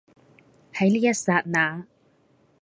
[0.73, 1.85] 喺呢一剎那